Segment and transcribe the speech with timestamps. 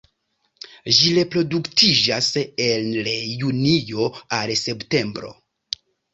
[0.99, 2.31] Ĝi reproduktiĝas
[2.69, 3.13] el
[3.43, 4.09] junio
[4.41, 5.33] al septembro.